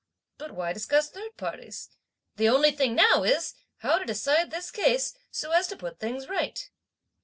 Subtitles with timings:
[0.39, 1.91] But why discuss third parties?
[2.37, 6.27] The only thing now is how to decide this case, so as to put things
[6.27, 6.67] right."